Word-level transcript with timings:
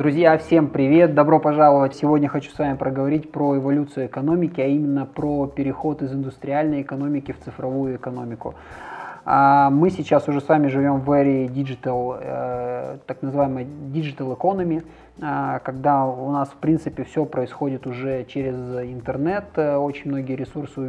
Друзья, 0.00 0.36
всем 0.36 0.68
привет! 0.68 1.14
Добро 1.14 1.40
пожаловать! 1.40 1.94
Сегодня 1.94 2.28
хочу 2.28 2.50
с 2.50 2.58
вами 2.58 2.76
проговорить 2.76 3.32
про 3.32 3.56
эволюцию 3.56 4.06
экономики, 4.06 4.60
а 4.60 4.66
именно 4.66 5.06
про 5.06 5.46
переход 5.46 6.02
из 6.02 6.12
индустриальной 6.12 6.82
экономики 6.82 7.32
в 7.32 7.42
цифровую 7.42 7.96
экономику. 7.96 8.54
А, 9.32 9.70
мы 9.70 9.90
сейчас 9.90 10.26
уже 10.26 10.40
с 10.40 10.48
вами 10.48 10.66
живем 10.66 11.02
в 11.02 11.12
эре 11.12 11.46
digital, 11.46 12.18
э, 12.20 12.98
так 13.06 13.22
называемой 13.22 13.64
digital 13.64 14.36
economy, 14.36 14.84
а, 15.22 15.60
когда 15.60 16.04
у 16.04 16.32
нас 16.32 16.48
в 16.48 16.56
принципе 16.56 17.04
все 17.04 17.24
происходит 17.24 17.86
уже 17.86 18.24
через 18.24 18.56
интернет, 18.56 19.44
э, 19.54 19.76
очень 19.76 20.10
многие 20.10 20.34
ресурсы 20.34 20.80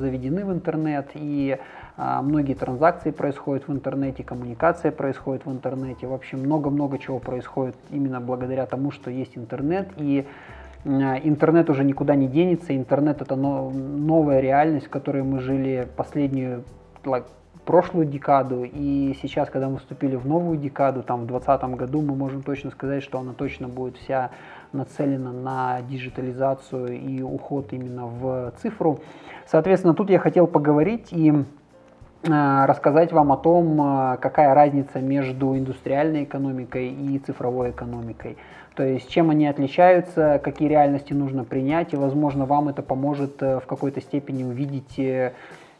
заведены 0.00 0.44
в 0.44 0.52
интернет 0.52 1.10
и 1.14 1.58
многие 1.96 2.54
транзакции 2.54 3.12
происходят 3.12 3.68
в 3.68 3.72
интернете, 3.72 4.24
коммуникация 4.24 4.90
происходит 4.90 5.46
в 5.46 5.52
интернете, 5.52 6.08
в 6.08 6.12
общем 6.12 6.40
много-много 6.40 6.98
чего 6.98 7.20
происходит 7.20 7.76
именно 7.90 8.20
благодаря 8.20 8.66
тому, 8.66 8.90
что 8.90 9.12
есть 9.12 9.38
интернет. 9.38 9.88
И 9.96 10.26
Интернет 10.84 11.68
уже 11.68 11.82
никуда 11.82 12.14
не 12.14 12.28
денется, 12.28 12.76
интернет 12.76 13.20
это 13.20 13.34
новая 13.34 14.38
реальность, 14.38 14.86
в 14.86 14.90
которой 14.90 15.24
мы 15.24 15.40
жили 15.40 15.88
последнюю 15.96 16.62
прошлую 17.66 18.06
декаду, 18.06 18.64
и 18.64 19.14
сейчас, 19.20 19.50
когда 19.50 19.68
мы 19.68 19.78
вступили 19.78 20.16
в 20.16 20.26
новую 20.26 20.56
декаду, 20.56 21.02
там 21.02 21.22
в 21.22 21.26
2020 21.26 21.76
году, 21.76 22.00
мы 22.00 22.14
можем 22.14 22.42
точно 22.42 22.70
сказать, 22.70 23.02
что 23.02 23.18
она 23.18 23.34
точно 23.34 23.68
будет 23.68 23.96
вся 23.98 24.30
нацелена 24.72 25.32
на 25.32 25.82
диджитализацию 25.82 26.98
и 26.98 27.20
уход 27.22 27.72
именно 27.72 28.06
в 28.06 28.52
цифру. 28.62 29.00
Соответственно, 29.46 29.94
тут 29.94 30.10
я 30.10 30.18
хотел 30.18 30.46
поговорить 30.46 31.08
и 31.12 31.32
э, 31.32 32.64
рассказать 32.66 33.12
вам 33.12 33.32
о 33.32 33.36
том, 33.36 33.80
э, 33.80 34.16
какая 34.18 34.54
разница 34.54 35.00
между 35.00 35.56
индустриальной 35.56 36.24
экономикой 36.24 36.88
и 36.88 37.18
цифровой 37.18 37.70
экономикой. 37.70 38.36
То 38.76 38.84
есть 38.84 39.08
чем 39.08 39.30
они 39.30 39.46
отличаются, 39.46 40.40
какие 40.42 40.68
реальности 40.68 41.12
нужно 41.14 41.44
принять, 41.44 41.94
и, 41.94 41.96
возможно, 41.96 42.46
вам 42.46 42.68
это 42.68 42.82
поможет 42.82 43.42
э, 43.42 43.58
в 43.58 43.66
какой-то 43.66 44.00
степени 44.00 44.44
увидеть 44.44 45.00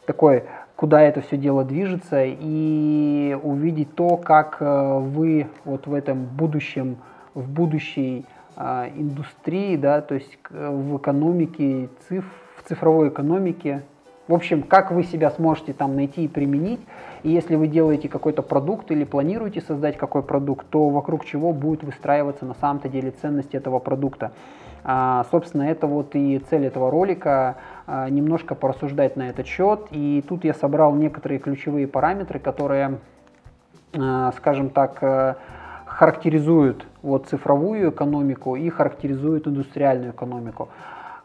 такой 0.06 0.44
куда 0.76 1.02
это 1.02 1.22
все 1.22 1.36
дело 1.36 1.64
движется 1.64 2.22
и 2.24 3.36
увидеть 3.42 3.94
то, 3.94 4.16
как 4.16 4.58
э, 4.60 4.98
вы 4.98 5.48
вот 5.64 5.86
в 5.86 5.94
этом 5.94 6.26
будущем, 6.26 6.98
в 7.34 7.48
будущей 7.50 8.24
а, 8.58 8.88
индустрии, 8.94 9.76
да, 9.76 10.00
то 10.00 10.14
есть 10.14 10.38
в 10.48 10.96
экономике, 10.96 11.90
циф, 12.08 12.24
в 12.56 12.66
цифровой 12.66 13.08
экономике, 13.08 13.82
в 14.28 14.34
общем, 14.34 14.62
как 14.62 14.90
вы 14.90 15.04
себя 15.04 15.30
сможете 15.30 15.72
там 15.72 15.94
найти 15.94 16.24
и 16.24 16.28
применить. 16.28 16.80
И 17.22 17.30
если 17.30 17.54
вы 17.54 17.68
делаете 17.68 18.08
какой-то 18.08 18.42
продукт 18.42 18.90
или 18.90 19.04
планируете 19.04 19.60
создать 19.60 19.96
какой 19.96 20.22
продукт, 20.22 20.66
то 20.68 20.88
вокруг 20.88 21.24
чего 21.24 21.52
будет 21.52 21.84
выстраиваться 21.84 22.44
на 22.44 22.54
самом-то 22.54 22.88
деле 22.88 23.12
ценность 23.12 23.54
этого 23.54 23.78
продукта. 23.78 24.32
А, 24.88 25.26
собственно, 25.32 25.64
это 25.64 25.88
вот 25.88 26.14
и 26.14 26.38
цель 26.48 26.64
этого 26.64 26.92
ролика, 26.92 27.56
а, 27.88 28.08
немножко 28.08 28.54
порассуждать 28.54 29.16
на 29.16 29.28
этот 29.28 29.48
счет. 29.48 29.88
И 29.90 30.24
тут 30.28 30.44
я 30.44 30.54
собрал 30.54 30.94
некоторые 30.94 31.40
ключевые 31.40 31.88
параметры, 31.88 32.38
которые, 32.38 32.98
а, 33.98 34.30
скажем 34.36 34.70
так, 34.70 35.02
э, 35.02 35.34
характеризуют 35.86 36.86
вот 37.02 37.26
цифровую 37.26 37.90
экономику 37.90 38.54
и 38.54 38.68
характеризуют 38.68 39.48
индустриальную 39.48 40.12
экономику. 40.12 40.68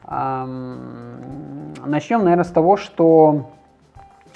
Начнем, 0.07 2.23
наверное, 2.23 2.43
с 2.43 2.51
того, 2.51 2.77
что 2.77 3.51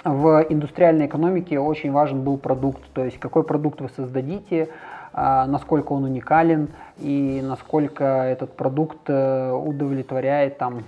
в 0.04 0.46
индустриальной 0.50 1.08
экономике 1.08 1.60
очень 1.60 1.92
важен 1.92 2.24
был 2.24 2.38
продукт, 2.38 2.82
то 2.94 3.04
есть 3.04 3.20
какой 3.20 3.44
продукт 3.44 3.82
вы 3.82 3.90
создадите, 3.90 4.70
насколько 5.16 5.94
он 5.94 6.04
уникален 6.04 6.70
и 7.00 7.42
насколько 7.44 8.04
этот 8.04 8.56
продукт 8.56 9.10
э, 9.10 9.52
удовлетворяет 9.52 10.58
там, 10.58 10.84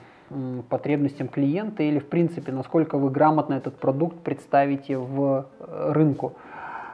потребностям 0.70 1.30
клиента 1.30 1.84
или 1.84 2.00
в 2.00 2.08
принципе 2.08 2.52
насколько 2.52 2.98
вы 2.98 3.10
грамотно 3.10 3.54
этот 3.54 3.78
продукт 3.80 4.18
представите 4.20 4.98
в 4.98 5.46
э, 5.60 5.92
рынку. 5.94 6.34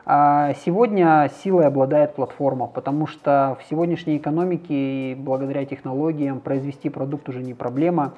А 0.05 0.53
сегодня 0.66 1.31
силой 1.44 1.66
обладает 1.66 2.16
платформа, 2.16 2.67
потому 2.67 3.07
что 3.07 3.57
в 3.59 3.69
сегодняшней 3.69 4.17
экономике 4.17 4.73
и 5.11 5.15
благодаря 5.15 5.65
технологиям 5.65 6.41
произвести 6.41 6.89
продукт 6.89 7.29
уже 7.29 7.41
не 7.41 7.53
проблема. 7.53 8.13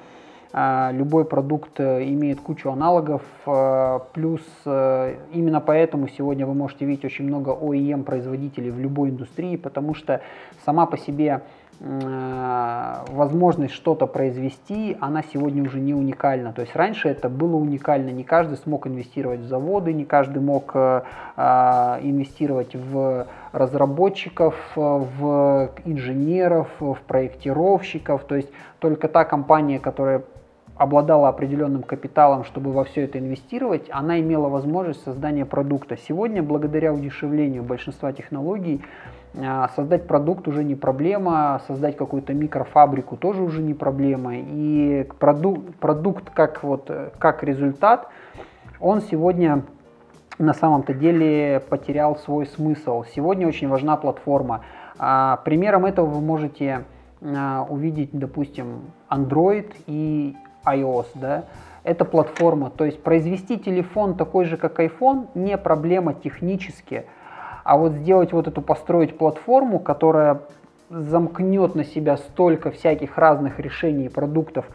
А, 0.52 0.90
любой 0.92 1.24
продукт 1.24 1.80
э, 1.80 2.04
имеет 2.04 2.40
кучу 2.40 2.70
аналогов, 2.70 3.22
э, 3.46 3.98
плюс 4.12 4.40
э, 4.64 5.16
именно 5.32 5.60
поэтому 5.60 6.08
сегодня 6.08 6.46
вы 6.46 6.54
можете 6.54 6.86
видеть 6.86 7.04
очень 7.04 7.26
много 7.26 7.50
OEM-производителей 7.50 8.70
в 8.70 8.78
любой 8.78 9.10
индустрии, 9.10 9.56
потому 9.56 9.94
что 9.94 10.20
сама 10.64 10.86
по 10.86 10.96
себе 10.96 11.42
возможность 11.78 13.74
что-то 13.74 14.06
произвести, 14.06 14.96
она 14.98 15.22
сегодня 15.22 15.62
уже 15.62 15.78
не 15.78 15.92
уникальна. 15.92 16.54
То 16.54 16.62
есть 16.62 16.74
раньше 16.74 17.10
это 17.10 17.28
было 17.28 17.56
уникально, 17.56 18.08
не 18.08 18.24
каждый 18.24 18.56
смог 18.56 18.86
инвестировать 18.86 19.40
в 19.40 19.46
заводы, 19.46 19.92
не 19.92 20.06
каждый 20.06 20.40
мог 20.40 20.74
инвестировать 20.74 22.74
в 22.74 23.26
разработчиков, 23.52 24.54
в 24.74 25.70
инженеров, 25.84 26.68
в 26.80 26.96
проектировщиков. 27.06 28.24
То 28.24 28.36
есть 28.36 28.48
только 28.78 29.08
та 29.08 29.26
компания, 29.26 29.78
которая 29.78 30.22
обладала 30.76 31.28
определенным 31.28 31.82
капиталом, 31.82 32.44
чтобы 32.44 32.72
во 32.72 32.84
все 32.84 33.04
это 33.04 33.18
инвестировать, 33.18 33.86
она 33.90 34.20
имела 34.20 34.48
возможность 34.48 35.02
создания 35.02 35.46
продукта. 35.46 35.96
Сегодня, 35.96 36.42
благодаря 36.42 36.92
удешевлению 36.92 37.62
большинства 37.62 38.12
технологий, 38.12 38.82
а, 39.38 39.68
создать 39.74 40.06
продукт 40.06 40.48
уже 40.48 40.64
не 40.64 40.74
проблема, 40.74 41.60
создать 41.66 41.96
какую-то 41.96 42.34
микрофабрику 42.34 43.16
тоже 43.16 43.42
уже 43.42 43.62
не 43.62 43.74
проблема. 43.74 44.32
И 44.36 45.08
продукт, 45.18 45.74
продукт 45.76 46.30
как, 46.30 46.62
вот, 46.62 46.90
как 47.18 47.42
результат, 47.42 48.08
он 48.78 49.00
сегодня 49.00 49.62
на 50.38 50.52
самом-то 50.52 50.92
деле 50.92 51.62
потерял 51.68 52.16
свой 52.16 52.46
смысл. 52.46 53.04
Сегодня 53.14 53.48
очень 53.48 53.68
важна 53.68 53.96
платформа. 53.96 54.62
А, 54.98 55.38
примером 55.44 55.86
этого 55.86 56.06
вы 56.06 56.20
можете 56.20 56.84
а, 57.22 57.66
увидеть, 57.68 58.10
допустим, 58.12 58.92
Android 59.10 59.74
и 59.86 60.36
iOS, 60.66 61.06
да, 61.14 61.44
это 61.84 62.04
платформа. 62.04 62.70
То 62.70 62.84
есть 62.84 63.02
произвести 63.02 63.58
телефон 63.58 64.16
такой 64.16 64.44
же, 64.44 64.56
как 64.56 64.80
iPhone, 64.80 65.28
не 65.34 65.56
проблема 65.56 66.14
технически, 66.14 67.06
а 67.64 67.76
вот 67.76 67.92
сделать 67.92 68.32
вот 68.32 68.48
эту, 68.48 68.60
построить 68.62 69.18
платформу, 69.18 69.78
которая 69.78 70.42
замкнет 70.90 71.74
на 71.74 71.84
себя 71.84 72.16
столько 72.16 72.70
всяких 72.70 73.18
разных 73.18 73.58
решений 73.58 74.06
и 74.06 74.08
продуктов, 74.08 74.66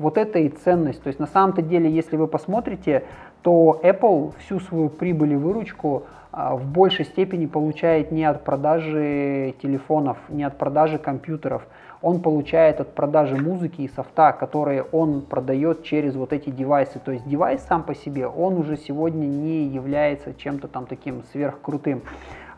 вот 0.00 0.16
это 0.16 0.38
и 0.38 0.48
ценность. 0.48 1.02
То 1.02 1.08
есть 1.08 1.20
на 1.20 1.26
самом-то 1.26 1.62
деле, 1.62 1.90
если 1.90 2.16
вы 2.16 2.26
посмотрите, 2.26 3.04
то 3.42 3.80
Apple 3.82 4.32
всю 4.38 4.58
свою 4.60 4.88
прибыль 4.88 5.34
и 5.34 5.36
выручку 5.36 6.04
а, 6.32 6.56
в 6.56 6.64
большей 6.64 7.04
степени 7.04 7.46
получает 7.46 8.10
не 8.10 8.24
от 8.24 8.42
продажи 8.42 9.54
телефонов, 9.62 10.16
не 10.28 10.44
от 10.44 10.56
продажи 10.56 10.98
компьютеров, 10.98 11.66
он 12.02 12.20
получает 12.20 12.80
от 12.80 12.94
продажи 12.94 13.36
музыки 13.36 13.82
и 13.82 13.88
софта, 13.88 14.32
которые 14.32 14.84
он 14.84 15.20
продает 15.20 15.82
через 15.82 16.14
вот 16.14 16.32
эти 16.32 16.48
девайсы. 16.48 16.98
То 16.98 17.12
есть 17.12 17.28
девайс 17.28 17.62
сам 17.68 17.82
по 17.82 17.94
себе, 17.94 18.26
он 18.26 18.56
уже 18.56 18.78
сегодня 18.78 19.26
не 19.26 19.66
является 19.66 20.32
чем-то 20.32 20.68
там 20.68 20.86
таким 20.86 21.22
сверхкрутым. 21.32 22.02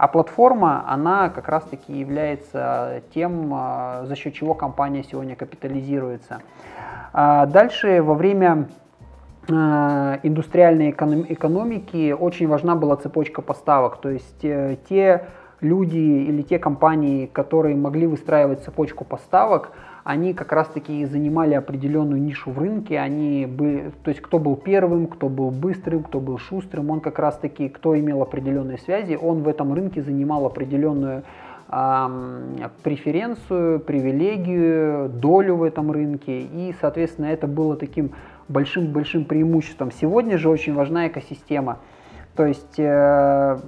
А 0.02 0.08
платформа, 0.08 0.82
она 0.88 1.28
как 1.28 1.48
раз 1.48 1.62
таки 1.62 1.96
является 1.96 3.04
тем, 3.14 3.52
а, 3.54 4.04
за 4.04 4.16
счет 4.16 4.34
чего 4.34 4.52
компания 4.52 5.04
сегодня 5.04 5.36
капитализируется. 5.36 6.40
А 7.12 7.46
дальше 7.46 8.02
во 8.02 8.14
время 8.14 8.68
а, 9.48 10.18
индустриальной 10.24 10.90
экономики 10.90 12.10
очень 12.10 12.48
важна 12.48 12.74
была 12.74 12.96
цепочка 12.96 13.42
поставок. 13.42 13.98
То 13.98 14.08
есть 14.08 14.44
э, 14.44 14.76
те 14.88 15.28
люди 15.60 15.98
или 15.98 16.42
те 16.42 16.58
компании, 16.58 17.26
которые 17.26 17.76
могли 17.76 18.08
выстраивать 18.08 18.64
цепочку 18.64 19.04
поставок, 19.04 19.70
они 20.04 20.34
как 20.34 20.52
раз-таки 20.52 21.04
занимали 21.04 21.54
определенную 21.54 22.20
нишу 22.20 22.50
в 22.50 22.58
рынке, 22.58 22.98
они 22.98 23.46
были, 23.46 23.92
то 24.02 24.10
есть 24.10 24.20
кто 24.20 24.38
был 24.38 24.56
первым, 24.56 25.06
кто 25.06 25.28
был 25.28 25.50
быстрым, 25.50 26.02
кто 26.02 26.20
был 26.20 26.38
шустрым, 26.38 26.90
он 26.90 27.00
как 27.00 27.18
раз-таки, 27.18 27.68
кто 27.68 27.98
имел 27.98 28.22
определенные 28.22 28.78
связи, 28.78 29.18
он 29.20 29.42
в 29.42 29.48
этом 29.48 29.72
рынке 29.72 30.02
занимал 30.02 30.44
определенную 30.46 31.22
э, 31.68 32.08
преференцию, 32.82 33.80
привилегию, 33.80 35.08
долю 35.08 35.56
в 35.56 35.62
этом 35.62 35.92
рынке, 35.92 36.40
и, 36.40 36.74
соответственно, 36.80 37.26
это 37.26 37.46
было 37.46 37.76
таким 37.76 38.10
большим-большим 38.48 39.24
преимуществом. 39.24 39.92
Сегодня 39.92 40.36
же 40.36 40.48
очень 40.48 40.74
важна 40.74 41.06
экосистема, 41.06 41.78
то 42.34 42.44
есть 42.44 42.78
э, 42.78 43.58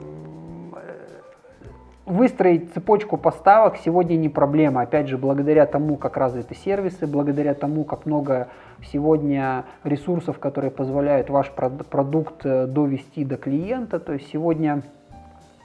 Выстроить 2.06 2.74
цепочку 2.74 3.16
поставок 3.16 3.78
сегодня 3.78 4.16
не 4.16 4.28
проблема. 4.28 4.82
Опять 4.82 5.08
же, 5.08 5.16
благодаря 5.16 5.64
тому, 5.64 5.96
как 5.96 6.18
развиты 6.18 6.54
сервисы, 6.54 7.06
благодаря 7.06 7.54
тому, 7.54 7.84
как 7.84 8.04
много 8.04 8.48
сегодня 8.92 9.64
ресурсов, 9.84 10.38
которые 10.38 10.70
позволяют 10.70 11.30
ваш 11.30 11.50
продукт 11.50 12.44
э, 12.44 12.66
довести 12.66 13.24
до 13.24 13.38
клиента. 13.38 14.00
То 14.00 14.12
есть 14.12 14.30
сегодня 14.30 14.82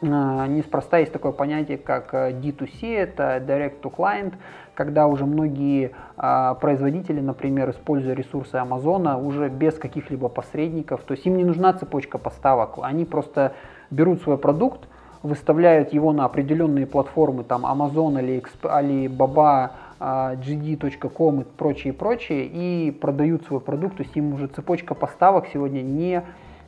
э, 0.01 0.05
неспроста 0.05 0.99
есть 0.99 1.11
такое 1.11 1.33
понятие, 1.33 1.77
как 1.77 2.13
э, 2.13 2.31
D2C, 2.31 2.87
это 2.95 3.43
Direct 3.45 3.81
to 3.81 3.93
Client, 3.93 4.35
когда 4.75 5.07
уже 5.07 5.25
многие 5.25 5.91
производители, 6.15 7.19
например, 7.19 7.71
используя 7.71 8.13
ресурсы 8.13 8.55
Амазона, 8.55 9.17
уже 9.17 9.49
без 9.49 9.73
каких-либо 9.73 10.29
посредников, 10.29 11.01
то 11.01 11.15
есть 11.15 11.25
им 11.25 11.35
не 11.35 11.43
нужна 11.43 11.73
цепочка 11.73 12.17
поставок, 12.17 12.79
они 12.81 13.03
просто 13.03 13.51
берут 13.91 14.21
свой 14.21 14.37
продукт, 14.37 14.87
выставляют 15.23 15.93
его 15.93 16.13
на 16.13 16.25
определенные 16.25 16.85
платформы, 16.85 17.43
там 17.43 17.65
Amazon, 17.65 18.41
Alibaba, 18.63 19.71
gd.com 19.99 21.41
и 21.41 21.43
прочее, 21.43 21.93
прочее, 21.93 22.45
и 22.45 22.91
продают 22.91 23.43
свой 23.45 23.59
продукт, 23.59 23.97
то 23.97 24.03
есть 24.03 24.15
им 24.15 24.33
уже 24.33 24.47
цепочка 24.47 24.95
поставок 24.95 25.47
сегодня 25.51 25.81
не 25.81 26.23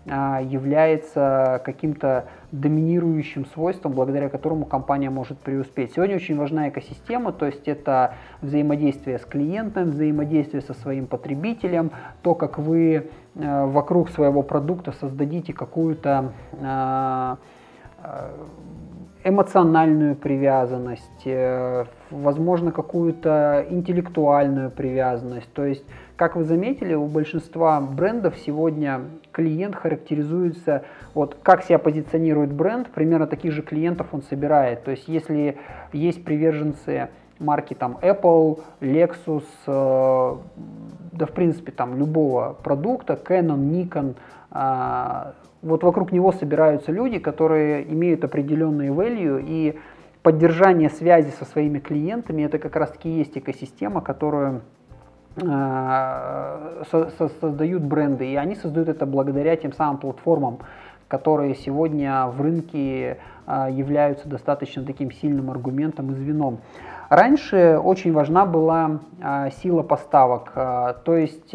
а, 0.09 0.41
является 0.41 1.61
каким-то 1.63 2.25
доминирующим 2.51 3.45
свойством, 3.45 3.91
благодаря 3.91 4.29
которому 4.29 4.65
компания 4.65 5.11
может 5.11 5.37
преуспеть. 5.37 5.93
Сегодня 5.93 6.15
очень 6.15 6.37
важна 6.37 6.69
экосистема, 6.69 7.31
то 7.31 7.45
есть 7.45 7.67
это 7.67 8.15
взаимодействие 8.41 9.19
с 9.19 9.25
клиентом, 9.25 9.91
взаимодействие 9.91 10.63
со 10.63 10.73
своим 10.73 11.05
потребителем, 11.05 11.91
то, 12.23 12.33
как 12.33 12.57
вы 12.57 13.11
э, 13.35 13.65
вокруг 13.67 14.09
своего 14.09 14.41
продукта 14.41 14.91
создадите 14.91 15.53
какую-то 15.53 16.33
а, 16.59 17.37
эмоциональную 19.23 20.15
привязанность, 20.15 21.25
э, 21.25 21.85
возможно, 22.09 22.71
какую-то 22.71 23.65
интеллектуальную 23.69 24.71
привязанность. 24.71 25.51
То 25.53 25.65
есть, 25.65 25.85
как 26.15 26.35
вы 26.35 26.43
заметили, 26.43 26.95
у 26.95 27.05
большинства 27.05 27.79
брендов 27.81 28.35
сегодня 28.37 29.01
клиент 29.31 29.75
характеризуется, 29.75 30.83
вот 31.13 31.37
как 31.43 31.63
себя 31.63 31.77
позиционирует 31.77 32.51
бренд, 32.51 32.89
примерно 32.89 33.27
таких 33.27 33.51
же 33.51 33.61
клиентов 33.61 34.07
он 34.11 34.23
собирает. 34.23 34.83
То 34.83 34.91
есть, 34.91 35.07
если 35.07 35.57
есть 35.93 36.23
приверженцы 36.23 37.09
марки 37.37 37.73
там 37.73 37.97
Apple, 38.01 38.59
Lexus, 38.81 39.43
э, 39.67 40.35
да 41.11 41.25
в 41.25 41.31
принципе 41.31 41.71
там 41.71 41.95
любого 41.95 42.55
продукта, 42.63 43.19
Canon, 43.23 43.69
Nikon, 43.69 44.15
вот 44.51 45.83
вокруг 45.83 46.11
него 46.11 46.31
собираются 46.31 46.91
люди, 46.91 47.19
которые 47.19 47.91
имеют 47.93 48.23
определенные 48.23 48.91
value, 48.91 49.43
и 49.45 49.79
поддержание 50.23 50.89
связи 50.89 51.31
со 51.31 51.45
своими 51.45 51.79
клиентами 51.79 52.43
это 52.43 52.59
как 52.59 52.75
раз-таки 52.75 53.09
есть 53.09 53.37
экосистема, 53.37 54.01
которую 54.01 54.61
э, 55.37 56.83
создают 57.39 57.83
бренды, 57.83 58.31
и 58.31 58.35
они 58.35 58.55
создают 58.55 58.89
это 58.89 59.05
благодаря 59.05 59.55
тем 59.55 59.73
самым 59.73 59.97
платформам, 59.97 60.59
которые 61.07 61.55
сегодня 61.55 62.27
в 62.27 62.41
рынке 62.41 63.17
э, 63.47 63.67
являются 63.71 64.29
достаточно 64.29 64.85
таким 64.85 65.11
сильным 65.11 65.49
аргументом 65.49 66.11
и 66.11 66.15
звеном. 66.15 66.59
Раньше 67.09 67.77
очень 67.77 68.13
важна 68.13 68.45
была 68.45 68.99
э, 69.21 69.49
сила 69.61 69.81
поставок, 69.83 70.53
то 70.53 71.15
есть 71.15 71.53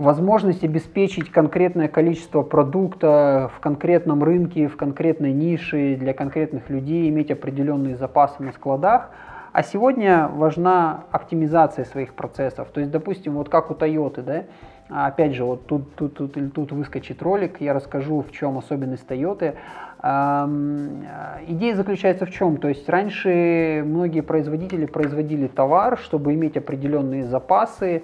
возможность 0.00 0.64
обеспечить 0.64 1.30
конкретное 1.30 1.86
количество 1.86 2.42
продукта 2.42 3.50
в 3.54 3.60
конкретном 3.60 4.24
рынке, 4.24 4.66
в 4.66 4.76
конкретной 4.76 5.32
нише 5.32 5.96
для 5.96 6.14
конкретных 6.14 6.70
людей, 6.70 7.08
иметь 7.10 7.30
определенные 7.30 7.96
запасы 7.96 8.42
на 8.42 8.52
складах. 8.52 9.10
А 9.52 9.62
сегодня 9.62 10.28
важна 10.28 11.04
оптимизация 11.10 11.84
своих 11.84 12.14
процессов. 12.14 12.68
То 12.72 12.80
есть, 12.80 12.90
допустим, 12.90 13.34
вот 13.34 13.50
как 13.50 13.70
у 13.70 13.74
Toyota, 13.74 14.22
да, 14.22 14.44
опять 14.88 15.34
же, 15.34 15.44
вот 15.44 15.66
тут, 15.66 15.94
тут, 15.96 16.14
тут, 16.14 16.54
тут 16.54 16.72
выскочит 16.72 17.20
ролик, 17.20 17.60
я 17.60 17.74
расскажу, 17.74 18.22
в 18.22 18.32
чем 18.32 18.56
особенность 18.56 19.06
Toyota. 19.06 19.56
Идея 21.46 21.74
заключается 21.74 22.24
в 22.24 22.30
чем? 22.30 22.56
То 22.56 22.68
есть 22.68 22.88
раньше 22.88 23.82
многие 23.84 24.22
производители 24.22 24.86
производили 24.86 25.46
товар, 25.46 25.98
чтобы 25.98 26.32
иметь 26.32 26.56
определенные 26.56 27.24
запасы, 27.24 28.02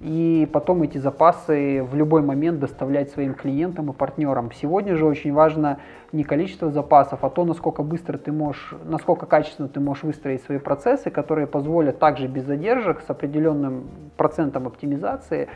и 0.00 0.48
потом 0.52 0.82
эти 0.82 0.98
запасы 0.98 1.82
в 1.82 1.94
любой 1.94 2.22
момент 2.22 2.60
доставлять 2.60 3.10
своим 3.10 3.34
клиентам 3.34 3.90
и 3.90 3.92
партнерам. 3.92 4.50
Сегодня 4.52 4.96
же 4.96 5.06
очень 5.06 5.32
важно 5.32 5.78
не 6.12 6.24
количество 6.24 6.70
запасов, 6.70 7.24
а 7.24 7.30
то, 7.30 7.44
насколько 7.44 7.82
быстро 7.82 8.18
ты 8.18 8.32
можешь, 8.32 8.74
насколько 8.84 9.26
качественно 9.26 9.68
ты 9.68 9.80
можешь 9.80 10.04
выстроить 10.04 10.42
свои 10.42 10.58
процессы, 10.58 11.10
которые 11.10 11.46
позволят 11.46 11.98
также 11.98 12.28
без 12.28 12.44
задержек, 12.44 13.00
с 13.00 13.10
определенным 13.10 13.84
процентом 14.16 14.66
оптимизации, 14.66 15.48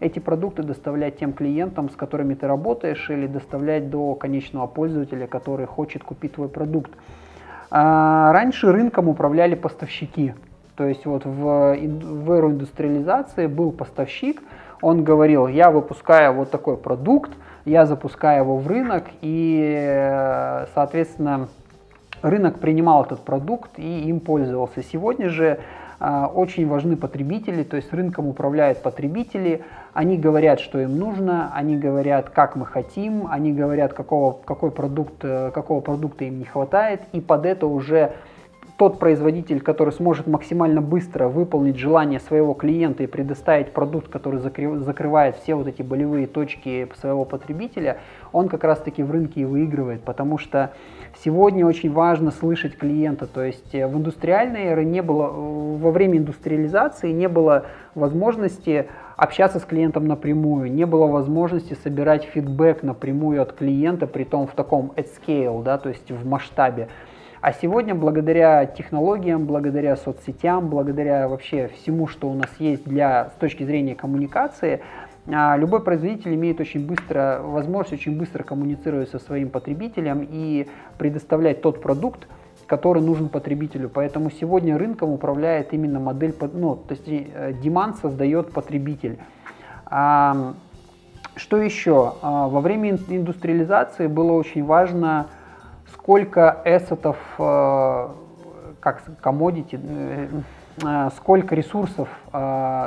эти 0.00 0.18
продукты 0.18 0.64
доставлять 0.64 1.18
тем 1.18 1.32
клиентам, 1.32 1.88
с 1.88 1.94
которыми 1.94 2.34
ты 2.34 2.48
работаешь, 2.48 3.08
или 3.08 3.26
доставлять 3.28 3.88
до 3.88 4.14
конечного 4.14 4.66
пользователя, 4.66 5.26
который 5.28 5.66
хочет 5.66 6.02
купить 6.02 6.32
твой 6.32 6.48
продукт. 6.48 6.90
А, 7.70 8.32
раньше 8.32 8.72
рынком 8.72 9.08
управляли 9.08 9.54
поставщики. 9.54 10.34
То 10.82 10.88
есть 10.88 11.06
вот 11.06 11.24
в, 11.24 11.76
в 11.76 12.32
эру 12.32 12.50
индустриализации 12.50 13.46
был 13.46 13.70
поставщик, 13.70 14.42
он 14.80 15.04
говорил, 15.04 15.46
я 15.46 15.70
выпускаю 15.70 16.32
вот 16.32 16.50
такой 16.50 16.76
продукт, 16.76 17.30
я 17.64 17.86
запускаю 17.86 18.42
его 18.42 18.56
в 18.56 18.66
рынок, 18.66 19.04
и, 19.20 20.66
соответственно, 20.74 21.46
рынок 22.20 22.58
принимал 22.58 23.04
этот 23.04 23.20
продукт 23.20 23.78
и 23.78 24.08
им 24.08 24.18
пользовался. 24.18 24.82
Сегодня 24.82 25.28
же 25.28 25.60
э, 26.00 26.24
очень 26.34 26.66
важны 26.66 26.96
потребители, 26.96 27.62
то 27.62 27.76
есть 27.76 27.92
рынком 27.92 28.26
управляют 28.26 28.82
потребители, 28.82 29.62
они 29.92 30.18
говорят, 30.18 30.58
что 30.58 30.80
им 30.80 30.98
нужно, 30.98 31.52
они 31.54 31.76
говорят, 31.76 32.30
как 32.30 32.56
мы 32.56 32.66
хотим, 32.66 33.28
они 33.30 33.52
говорят, 33.52 33.92
какого, 33.92 34.36
какой 34.44 34.72
продукт, 34.72 35.22
э, 35.22 35.52
какого 35.54 35.80
продукта 35.80 36.24
им 36.24 36.40
не 36.40 36.44
хватает, 36.44 37.02
и 37.12 37.20
под 37.20 37.46
это 37.46 37.68
уже 37.68 38.14
тот 38.82 38.98
производитель, 38.98 39.60
который 39.60 39.92
сможет 39.92 40.26
максимально 40.26 40.82
быстро 40.82 41.28
выполнить 41.28 41.76
желание 41.76 42.18
своего 42.18 42.52
клиента 42.52 43.04
и 43.04 43.06
предоставить 43.06 43.72
продукт, 43.72 44.08
который 44.08 44.40
закрывает 44.40 45.36
все 45.36 45.54
вот 45.54 45.68
эти 45.68 45.82
болевые 45.82 46.26
точки 46.26 46.88
своего 46.98 47.24
потребителя, 47.24 47.98
он 48.32 48.48
как 48.48 48.64
раз-таки 48.64 49.04
в 49.04 49.12
рынке 49.12 49.42
и 49.42 49.44
выигрывает, 49.44 50.02
потому 50.02 50.36
что 50.36 50.72
сегодня 51.22 51.64
очень 51.64 51.92
важно 51.92 52.32
слышать 52.32 52.76
клиента, 52.76 53.28
то 53.28 53.44
есть 53.44 53.72
э, 53.72 53.86
в 53.86 53.96
индустриальной 53.96 54.64
эре 54.64 54.84
не 54.84 55.00
было, 55.00 55.28
во 55.28 55.92
время 55.92 56.18
индустриализации 56.18 57.12
не 57.12 57.28
было 57.28 57.66
возможности 57.94 58.88
общаться 59.16 59.60
с 59.60 59.64
клиентом 59.64 60.08
напрямую, 60.08 60.72
не 60.72 60.86
было 60.86 61.06
возможности 61.06 61.76
собирать 61.84 62.24
фидбэк 62.24 62.82
напрямую 62.82 63.42
от 63.42 63.52
клиента, 63.52 64.08
при 64.08 64.24
том 64.24 64.48
в 64.48 64.54
таком 64.54 64.92
at 64.96 65.06
scale, 65.06 65.62
да, 65.62 65.78
то 65.78 65.88
есть 65.88 66.10
в 66.10 66.26
масштабе. 66.26 66.88
А 67.42 67.52
сегодня 67.52 67.92
благодаря 67.92 68.66
технологиям, 68.66 69.46
благодаря 69.46 69.96
соцсетям, 69.96 70.68
благодаря 70.68 71.26
вообще 71.26 71.68
всему, 71.74 72.06
что 72.06 72.30
у 72.30 72.34
нас 72.34 72.48
есть 72.60 72.84
для, 72.84 73.30
с 73.30 73.40
точки 73.40 73.64
зрения 73.64 73.96
коммуникации, 73.96 74.80
а, 75.26 75.56
любой 75.56 75.82
производитель 75.82 76.36
имеет 76.36 76.60
очень 76.60 76.86
быстро, 76.86 77.40
возможность 77.42 77.94
очень 77.94 78.16
быстро 78.16 78.44
коммуницировать 78.44 79.10
со 79.10 79.18
своим 79.18 79.50
потребителем 79.50 80.24
и 80.30 80.68
предоставлять 80.98 81.62
тот 81.62 81.82
продукт, 81.82 82.28
который 82.66 83.02
нужен 83.02 83.28
потребителю. 83.28 83.88
Поэтому 83.88 84.30
сегодня 84.30 84.78
рынком 84.78 85.10
управляет 85.10 85.74
именно 85.74 85.98
модель, 85.98 86.36
ну, 86.52 86.76
то 86.76 86.94
есть 86.94 87.60
демант 87.60 87.96
создает 87.96 88.52
потребитель. 88.52 89.18
А, 89.86 90.54
что 91.34 91.56
еще? 91.56 92.14
А, 92.22 92.46
во 92.46 92.60
время 92.60 92.98
индустриализации 93.08 94.06
было 94.06 94.30
очень 94.30 94.64
важно 94.64 95.26
сколько 95.92 96.60
эссетов, 96.64 97.16
э, 97.38 98.08
как 98.80 99.02
commodity, 99.22 99.78
э, 99.82 100.28
э, 100.82 101.10
сколько 101.16 101.54
ресурсов, 101.54 102.08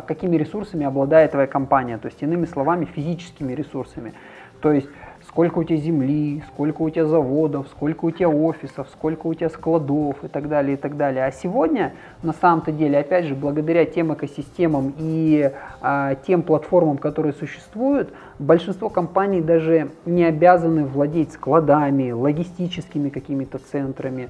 какими 0.08 0.38
ресурсами 0.38 0.86
обладает 0.86 1.32
твоя 1.32 1.48
компания, 1.48 1.98
то 1.98 2.08
есть 2.08 2.22
иными 2.22 2.46
словами 2.46 2.86
физическими 2.86 3.54
ресурсами. 3.54 4.14
То 4.62 4.72
есть 4.72 4.90
сколько 5.28 5.60
у 5.60 5.64
тебя 5.64 5.78
земли, 5.78 6.44
сколько 6.54 6.82
у 6.82 6.90
тебя 6.90 7.06
заводов, 7.06 7.68
сколько 7.70 8.06
у 8.06 8.12
тебя 8.12 8.30
офисов, 8.30 8.88
сколько 8.92 9.28
у 9.28 9.34
тебя 9.34 9.50
складов 9.50 10.24
и 10.24 10.28
так 10.28 10.48
далее, 10.48 10.76
и 10.76 10.78
так 10.78 10.98
далее. 10.98 11.26
А 11.26 11.32
сегодня, 11.32 11.94
на 12.24 12.34
самом-то 12.34 12.72
деле, 12.72 13.00
опять 13.00 13.26
же, 13.26 13.36
благодаря 13.36 13.86
тем 13.86 14.14
экосистемам 14.14 14.94
и 14.98 15.52
а, 15.82 16.16
тем 16.16 16.42
платформам, 16.42 16.98
которые 16.98 17.34
существуют, 17.34 18.14
большинство 18.40 18.90
компаний 18.90 19.42
даже 19.42 19.90
не 20.06 20.24
обязаны 20.24 20.86
владеть 20.86 21.34
складами, 21.34 22.12
логистическими 22.12 23.10
какими-то 23.10 23.60
центрами. 23.60 24.30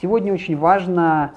Сегодня 0.00 0.32
очень 0.32 0.56
важно, 0.56 1.32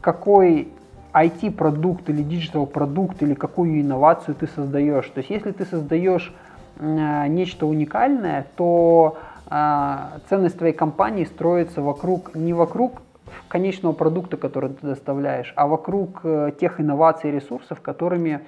какой 0.00 0.68
IT-продукт 1.12 2.10
или 2.10 2.22
digital-продукт 2.22 3.22
или 3.22 3.34
какую 3.34 3.80
инновацию 3.80 4.34
ты 4.34 4.46
создаешь. 4.46 5.06
То 5.06 5.18
есть 5.18 5.30
если 5.30 5.50
ты 5.50 5.64
создаешь 5.64 6.34
нечто 6.78 7.66
уникальное, 7.66 8.46
то 8.56 9.18
а, 9.48 10.18
ценность 10.28 10.58
твоей 10.58 10.74
компании 10.74 11.24
строится 11.24 11.80
вокруг, 11.80 12.34
не 12.34 12.52
вокруг 12.52 13.02
конечного 13.48 13.92
продукта, 13.92 14.36
который 14.36 14.70
ты 14.70 14.86
доставляешь, 14.86 15.52
а 15.56 15.66
вокруг 15.66 16.20
э, 16.24 16.52
тех 16.60 16.80
инноваций 16.80 17.30
и 17.30 17.32
ресурсов, 17.32 17.80
которыми, 17.80 18.40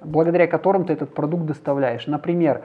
благодаря 0.00 0.46
которым 0.46 0.84
ты 0.84 0.92
этот 0.92 1.14
продукт 1.14 1.46
доставляешь. 1.46 2.06
Например, 2.06 2.62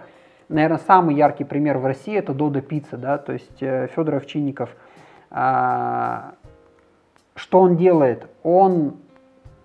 наверное, 0.50 0.80
самый 0.80 1.16
яркий 1.16 1.44
пример 1.44 1.78
в 1.78 1.86
России 1.86 2.16
это 2.16 2.34
Додо 2.34 2.62
Пицца, 2.62 2.98
да, 2.98 3.18
то 3.18 3.34
есть 3.34 3.62
э, 3.62 3.88
Федор 3.96 4.16
Овчинников. 4.16 4.76
А, 5.32 6.34
что 7.36 7.60
он 7.60 7.76
делает? 7.78 8.28
Он 8.44 8.96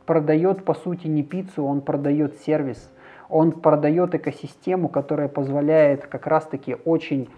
продает, 0.04 0.64
по 0.64 0.74
сути, 0.74 1.06
не 1.06 1.22
пиццу, 1.22 1.64
он 1.64 1.80
продает 1.80 2.34
сервис, 2.40 2.90
он 3.30 3.52
продает 3.52 4.14
экосистему, 4.14 4.88
которая 4.88 5.28
позволяет 5.28 6.06
как 6.06 6.26
раз-таки 6.26 6.76
очень 6.84 7.28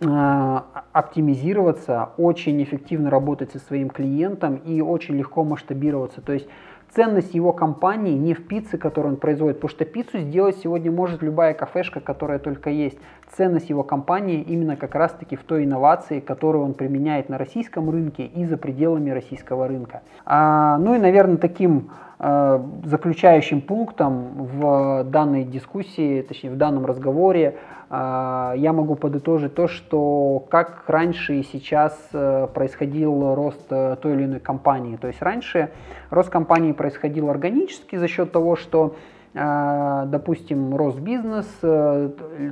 э, 0.00 0.60
оптимизироваться, 0.92 2.10
очень 2.18 2.62
эффективно 2.62 3.10
работать 3.10 3.52
со 3.52 3.58
своим 3.58 3.90
клиентом 3.90 4.56
и 4.56 4.80
очень 4.80 5.16
легко 5.16 5.44
масштабироваться. 5.44 6.20
То 6.20 6.32
есть 6.32 6.48
ценность 6.94 7.34
его 7.34 7.52
компании 7.52 8.16
не 8.16 8.34
в 8.34 8.46
пицце, 8.46 8.78
которую 8.78 9.14
он 9.14 9.20
производит, 9.20 9.56
потому 9.56 9.70
что 9.70 9.84
пиццу 9.84 10.18
сделать 10.18 10.56
сегодня 10.62 10.90
может 10.90 11.22
любая 11.22 11.54
кафешка, 11.54 12.00
которая 12.00 12.38
только 12.38 12.70
есть. 12.70 12.98
Ценность 13.32 13.70
его 13.70 13.82
компании 13.82 14.40
именно 14.40 14.76
как 14.76 14.94
раз-таки 14.94 15.36
в 15.36 15.42
той 15.42 15.64
инновации, 15.64 16.20
которую 16.20 16.64
он 16.64 16.74
применяет 16.74 17.28
на 17.28 17.38
российском 17.38 17.90
рынке 17.90 18.24
и 18.24 18.44
за 18.44 18.56
пределами 18.56 19.10
российского 19.10 19.68
рынка. 19.68 20.02
А, 20.24 20.78
ну 20.78 20.94
и, 20.94 20.98
наверное, 20.98 21.36
таким 21.38 21.90
заключающим 22.18 23.60
пунктом 23.60 24.46
в 24.46 25.04
данной 25.04 25.44
дискуссии, 25.44 26.22
точнее 26.22 26.50
в 26.50 26.56
данном 26.56 26.86
разговоре, 26.86 27.56
а, 27.88 28.54
я 28.56 28.72
могу 28.72 28.96
подытожить 28.96 29.54
то, 29.54 29.68
что 29.68 30.44
как 30.50 30.84
раньше 30.88 31.36
и 31.36 31.42
сейчас 31.44 31.96
э, 32.12 32.48
происходил 32.52 33.34
рост 33.34 33.66
э, 33.70 33.96
той 34.02 34.14
или 34.14 34.24
иной 34.24 34.40
компании. 34.40 34.96
То 34.96 35.06
есть 35.06 35.22
раньше 35.22 35.70
рост 36.10 36.28
компании 36.28 36.72
происходил 36.72 37.30
органически 37.30 37.94
за 37.94 38.08
счет 38.08 38.32
того, 38.32 38.56
что 38.56 38.96
э, 39.34 40.04
допустим, 40.06 40.74
рос 40.74 40.96
бизнес, 40.96 41.46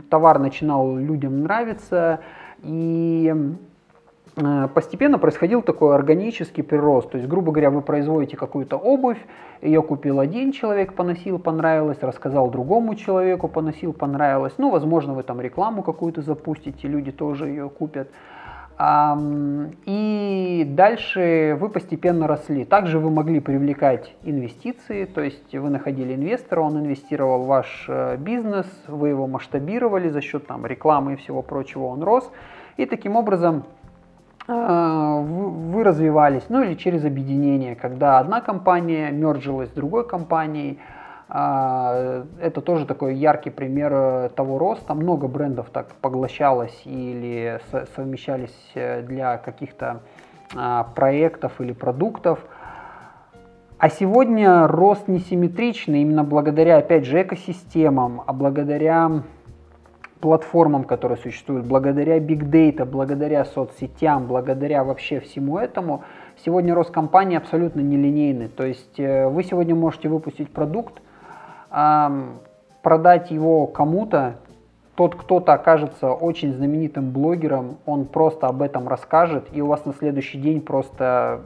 товар 0.08 0.38
начинал 0.38 0.96
людям 0.96 1.42
нравиться, 1.42 2.20
и 2.62 3.34
Э, 3.34 3.73
постепенно 4.74 5.18
происходил 5.18 5.62
такой 5.62 5.94
органический 5.94 6.62
прирост. 6.62 7.10
То 7.10 7.18
есть, 7.18 7.28
грубо 7.28 7.52
говоря, 7.52 7.70
вы 7.70 7.82
производите 7.82 8.36
какую-то 8.36 8.76
обувь, 8.76 9.18
ее 9.62 9.80
купил 9.82 10.20
один 10.20 10.52
человек, 10.52 10.94
поносил, 10.94 11.38
понравилось, 11.38 11.98
рассказал 12.00 12.50
другому 12.50 12.94
человеку, 12.96 13.48
поносил, 13.48 13.92
понравилось. 13.92 14.54
Ну, 14.58 14.70
возможно, 14.70 15.14
вы 15.14 15.22
там 15.22 15.40
рекламу 15.40 15.82
какую-то 15.82 16.22
запустите, 16.22 16.88
люди 16.88 17.12
тоже 17.12 17.48
ее 17.48 17.68
купят. 17.68 18.08
И 19.86 20.66
дальше 20.68 21.56
вы 21.60 21.68
постепенно 21.68 22.26
росли. 22.26 22.64
Также 22.64 22.98
вы 22.98 23.10
могли 23.10 23.38
привлекать 23.38 24.16
инвестиции, 24.24 25.04
то 25.04 25.20
есть 25.20 25.54
вы 25.54 25.70
находили 25.70 26.16
инвестора, 26.16 26.62
он 26.62 26.80
инвестировал 26.80 27.44
в 27.44 27.46
ваш 27.46 27.86
э, 27.88 28.16
бизнес, 28.16 28.66
вы 28.88 29.10
его 29.10 29.28
масштабировали 29.28 30.08
за 30.08 30.20
счет 30.20 30.48
там, 30.48 30.66
рекламы 30.66 31.12
и 31.12 31.16
всего 31.16 31.40
прочего, 31.42 31.84
он 31.84 32.02
рос. 32.02 32.28
И 32.76 32.84
таким 32.86 33.14
образом 33.14 33.62
вы 34.46 35.84
развивались, 35.84 36.44
ну 36.48 36.62
или 36.62 36.74
через 36.74 37.04
объединение, 37.04 37.74
когда 37.74 38.18
одна 38.18 38.40
компания 38.40 39.10
мержилась 39.10 39.70
с 39.70 39.72
другой 39.72 40.06
компанией. 40.06 40.78
А, 41.28 42.24
это 42.40 42.60
тоже 42.60 42.84
такой 42.86 43.14
яркий 43.14 43.50
пример 43.50 43.92
э, 43.92 44.28
того 44.36 44.58
роста. 44.58 44.94
Много 44.94 45.26
брендов 45.26 45.70
так 45.70 45.88
поглощалось 46.00 46.82
или 46.84 47.60
совмещались 47.96 48.54
э, 48.74 49.02
для 49.02 49.38
каких-то 49.38 50.02
а, 50.54 50.84
проектов 50.94 51.60
или 51.60 51.72
продуктов. 51.72 52.40
А 53.78 53.88
сегодня 53.88 54.66
рост 54.66 55.08
несимметричный 55.08 56.02
именно 56.02 56.24
благодаря, 56.24 56.78
опять 56.78 57.04
же, 57.04 57.22
экосистемам, 57.22 58.22
а 58.26 58.32
благодаря 58.32 59.22
платформам, 60.24 60.84
которые 60.84 61.18
существуют, 61.18 61.66
благодаря 61.66 62.18
Big 62.18 62.48
Data, 62.48 62.86
благодаря 62.86 63.44
соцсетям, 63.44 64.26
благодаря 64.26 64.82
вообще 64.82 65.20
всему 65.20 65.58
этому, 65.58 66.02
сегодня 66.42 66.74
рост 66.74 66.90
компании 66.90 67.36
абсолютно 67.36 67.80
нелинейный. 67.80 68.48
То 68.48 68.64
есть 68.64 68.98
э, 68.98 69.28
вы 69.28 69.44
сегодня 69.44 69.74
можете 69.74 70.08
выпустить 70.08 70.50
продукт, 70.50 71.02
продать 71.68 73.30
его 73.30 73.66
кому-то, 73.66 74.36
тот 74.94 75.14
кто-то 75.14 75.52
окажется 75.52 76.12
очень 76.12 76.54
знаменитым 76.54 77.10
блогером, 77.10 77.76
он 77.84 78.06
просто 78.06 78.46
об 78.46 78.62
этом 78.62 78.88
расскажет, 78.88 79.48
и 79.52 79.60
у 79.60 79.66
вас 79.66 79.84
на 79.84 79.92
следующий 79.92 80.38
день 80.38 80.62
просто 80.62 81.42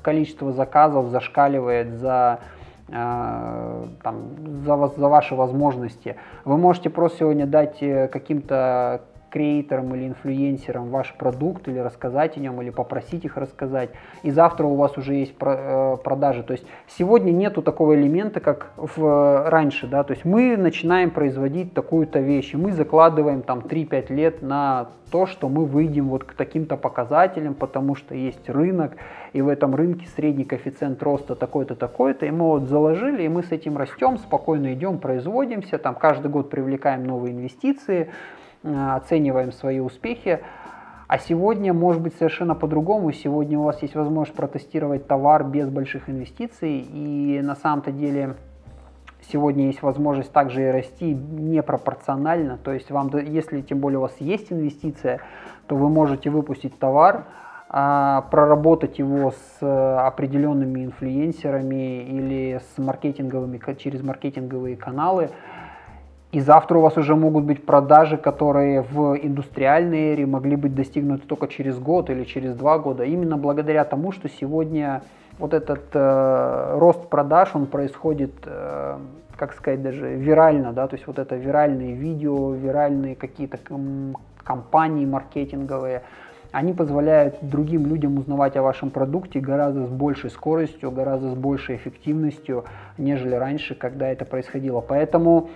количество 0.00 0.52
заказов 0.52 1.08
зашкаливает 1.10 1.98
за 1.98 2.40
там, 2.88 4.16
за, 4.64 4.88
за 4.88 5.08
ваши 5.08 5.34
возможности. 5.34 6.16
Вы 6.44 6.56
можете 6.56 6.90
просто 6.90 7.18
сегодня 7.18 7.46
дать 7.46 7.82
э, 7.82 8.08
каким-то 8.08 9.02
креаторам 9.36 9.94
или 9.94 10.08
инфлюенсерам 10.08 10.88
ваш 10.88 11.12
продукт 11.12 11.68
или 11.68 11.78
рассказать 11.78 12.38
о 12.38 12.40
нем, 12.40 12.62
или 12.62 12.70
попросить 12.70 13.26
их 13.26 13.36
рассказать. 13.36 13.90
И 14.22 14.30
завтра 14.30 14.66
у 14.66 14.76
вас 14.76 14.96
уже 14.96 15.14
есть 15.14 15.34
э, 15.38 15.96
продажи. 16.02 16.42
То 16.42 16.52
есть 16.54 16.64
сегодня 16.88 17.32
нету 17.32 17.60
такого 17.60 17.94
элемента, 17.94 18.40
как 18.40 18.72
в, 18.78 19.50
раньше. 19.50 19.88
Да? 19.88 20.04
То 20.04 20.14
есть 20.14 20.24
мы 20.24 20.56
начинаем 20.56 21.10
производить 21.10 21.74
такую-то 21.74 22.18
вещь, 22.18 22.54
и 22.54 22.56
мы 22.56 22.72
закладываем 22.72 23.42
там 23.42 23.58
3-5 23.58 24.14
лет 24.14 24.40
на 24.40 24.88
то, 25.10 25.26
что 25.26 25.50
мы 25.50 25.66
выйдем 25.66 26.08
вот 26.08 26.24
к 26.24 26.32
таким-то 26.32 26.78
показателям, 26.78 27.52
потому 27.54 27.94
что 27.94 28.14
есть 28.14 28.48
рынок, 28.48 28.92
и 29.34 29.42
в 29.42 29.48
этом 29.48 29.74
рынке 29.74 30.06
средний 30.16 30.44
коэффициент 30.44 31.02
роста 31.02 31.34
такой-то, 31.34 31.74
такой-то, 31.74 32.24
и 32.24 32.30
мы 32.30 32.46
вот 32.46 32.62
заложили, 32.62 33.22
и 33.24 33.28
мы 33.28 33.42
с 33.42 33.52
этим 33.52 33.76
растем, 33.76 34.16
спокойно 34.16 34.72
идем, 34.72 34.98
производимся, 34.98 35.76
там 35.76 35.94
каждый 35.94 36.30
год 36.30 36.48
привлекаем 36.48 37.04
новые 37.04 37.34
инвестиции, 37.34 38.08
оцениваем 38.66 39.52
свои 39.52 39.80
успехи. 39.80 40.40
А 41.08 41.18
сегодня 41.18 41.72
может 41.72 42.02
быть 42.02 42.14
совершенно 42.16 42.54
по-другому. 42.54 43.12
Сегодня 43.12 43.58
у 43.58 43.62
вас 43.62 43.80
есть 43.82 43.94
возможность 43.94 44.36
протестировать 44.36 45.06
товар 45.06 45.44
без 45.44 45.68
больших 45.68 46.10
инвестиций. 46.10 46.80
И 46.80 47.40
на 47.42 47.54
самом-то 47.54 47.92
деле 47.92 48.34
сегодня 49.30 49.66
есть 49.66 49.82
возможность 49.82 50.32
также 50.32 50.62
и 50.62 50.70
расти 50.70 51.14
непропорционально. 51.14 52.58
То 52.58 52.72
есть 52.72 52.90
вам, 52.90 53.10
если 53.16 53.60
тем 53.60 53.78
более 53.78 53.98
у 53.98 54.02
вас 54.02 54.16
есть 54.18 54.52
инвестиция, 54.52 55.20
то 55.68 55.76
вы 55.76 55.88
можете 55.88 56.30
выпустить 56.30 56.78
товар, 56.78 57.26
а, 57.68 58.22
проработать 58.30 58.98
его 59.00 59.32
с 59.32 59.58
э, 59.60 59.96
определенными 59.98 60.84
инфлюенсерами 60.84 62.04
или 62.04 62.60
с 62.60 62.78
маркетинговыми, 62.78 63.60
через 63.76 64.02
маркетинговые 64.02 64.76
каналы. 64.76 65.30
И 66.36 66.40
завтра 66.40 66.76
у 66.76 66.82
вас 66.82 66.98
уже 66.98 67.16
могут 67.16 67.44
быть 67.44 67.64
продажи, 67.64 68.18
которые 68.18 68.82
в 68.82 69.16
индустриальной 69.16 70.12
эре 70.12 70.26
могли 70.26 70.56
быть 70.56 70.74
достигнуты 70.74 71.26
только 71.26 71.48
через 71.48 71.78
год 71.78 72.10
или 72.10 72.24
через 72.24 72.54
два 72.54 72.78
года. 72.78 73.04
Именно 73.04 73.38
благодаря 73.38 73.84
тому, 73.86 74.12
что 74.12 74.28
сегодня 74.28 75.00
вот 75.38 75.54
этот 75.54 75.84
э, 75.94 76.78
рост 76.78 77.08
продаж, 77.08 77.52
он 77.54 77.64
происходит, 77.64 78.34
э, 78.44 78.98
как 79.38 79.54
сказать, 79.54 79.82
даже 79.82 80.14
вирально, 80.14 80.74
да, 80.74 80.86
то 80.86 80.96
есть 80.96 81.06
вот 81.06 81.18
это 81.18 81.36
виральные 81.36 81.94
видео, 81.94 82.52
виральные 82.52 83.16
какие-то 83.16 83.58
компании 84.44 85.06
маркетинговые, 85.06 86.02
они 86.52 86.74
позволяют 86.74 87.36
другим 87.40 87.86
людям 87.86 88.18
узнавать 88.18 88.58
о 88.58 88.62
вашем 88.62 88.90
продукте 88.90 89.40
гораздо 89.40 89.86
с 89.86 89.90
большей 89.90 90.28
скоростью, 90.28 90.90
гораздо 90.90 91.30
с 91.30 91.34
большей 91.34 91.76
эффективностью, 91.76 92.66
нежели 92.98 93.34
раньше, 93.36 93.74
когда 93.74 94.08
это 94.08 94.26
происходило. 94.26 94.82
Поэтому, 94.82 95.48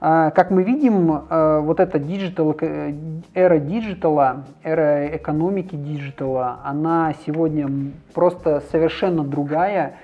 как 0.00 0.50
мы 0.50 0.62
видим, 0.64 1.22
а, 1.30 1.60
вот 1.60 1.80
эта 1.80 1.98
digital, 1.98 2.54
э, 2.60 2.92
эра 3.34 3.58
digital 3.58 4.25
а, 4.25 4.44
эра 4.62 5.16
экономики 5.16 5.76
digital 5.76 6.41
а, 6.41 6.60
она 6.64 7.14
сегодня 7.24 7.92
просто 8.12 8.62
совершенно 8.70 9.24
другая, 9.24 9.96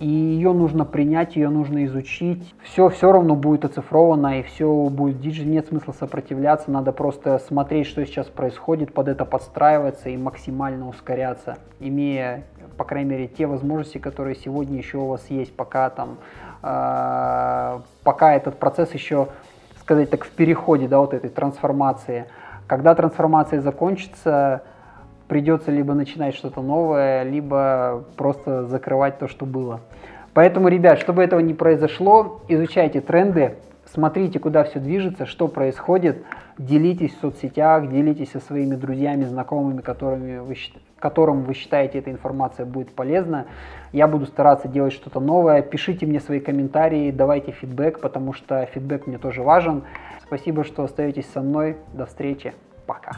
и 0.00 0.06
ее 0.06 0.54
нужно 0.54 0.86
принять, 0.86 1.36
ее 1.36 1.50
нужно 1.50 1.84
изучить. 1.84 2.54
Все 2.62 2.88
все 2.88 3.12
равно 3.12 3.36
будет 3.36 3.66
оцифровано, 3.66 4.40
и 4.40 4.42
все 4.42 4.88
будет 4.88 5.20
digital, 5.20 5.46
нет 5.46 5.68
смысла 5.68 5.92
сопротивляться, 5.92 6.70
надо 6.70 6.92
просто 6.92 7.38
смотреть, 7.38 7.86
что 7.86 8.04
сейчас 8.06 8.26
происходит, 8.26 8.94
под 8.94 9.08
это 9.08 9.26
подстраиваться 9.26 10.08
и 10.08 10.16
максимально 10.16 10.88
ускоряться, 10.88 11.58
имея, 11.80 12.44
по 12.78 12.84
крайней 12.84 13.10
мере, 13.10 13.28
те 13.28 13.46
возможности, 13.46 13.98
которые 13.98 14.36
сегодня 14.36 14.78
еще 14.78 14.96
у 14.96 15.06
вас 15.06 15.28
есть, 15.28 15.54
пока 15.54 15.90
там, 15.90 16.16
пока 16.60 18.34
этот 18.34 18.58
процесс 18.58 18.92
еще, 18.92 19.28
сказать 19.80 20.10
так, 20.10 20.24
в 20.24 20.30
переходе, 20.30 20.88
да, 20.88 20.98
вот 20.98 21.14
этой 21.14 21.30
трансформации. 21.30 22.26
Когда 22.66 22.94
трансформация 22.94 23.60
закончится, 23.60 24.62
придется 25.26 25.70
либо 25.70 25.94
начинать 25.94 26.34
что-то 26.34 26.60
новое, 26.60 27.22
либо 27.22 28.04
просто 28.16 28.66
закрывать 28.66 29.18
то, 29.18 29.28
что 29.28 29.46
было. 29.46 29.80
Поэтому, 30.34 30.68
ребят, 30.68 30.98
чтобы 30.98 31.22
этого 31.22 31.40
не 31.40 31.54
произошло, 31.54 32.40
изучайте 32.48 33.00
тренды, 33.00 33.56
смотрите, 33.92 34.38
куда 34.38 34.64
все 34.64 34.78
движется, 34.78 35.26
что 35.26 35.48
происходит, 35.48 36.24
делитесь 36.58 37.14
в 37.16 37.20
соцсетях, 37.20 37.88
делитесь 37.88 38.30
со 38.30 38.40
своими 38.40 38.76
друзьями, 38.76 39.24
знакомыми, 39.24 39.80
которыми 39.80 40.38
вы, 40.38 40.54
которым 41.00 41.42
вы 41.42 41.54
считаете 41.54 41.98
эта 41.98 42.10
информация 42.10 42.64
будет 42.64 42.94
полезна. 42.94 43.46
Я 43.92 44.06
буду 44.06 44.26
стараться 44.26 44.68
делать 44.68 44.92
что-то 44.92 45.18
новое. 45.18 45.62
Пишите 45.62 46.06
мне 46.06 46.20
свои 46.20 46.38
комментарии, 46.38 47.10
давайте 47.10 47.50
фидбэк, 47.52 48.00
потому 48.00 48.32
что 48.32 48.64
фидбэк 48.66 49.06
мне 49.06 49.18
тоже 49.18 49.42
важен. 49.42 49.82
Спасибо, 50.22 50.62
что 50.62 50.84
остаетесь 50.84 51.28
со 51.32 51.40
мной. 51.40 51.76
До 51.92 52.06
встречи. 52.06 52.54
Пока. 52.86 53.12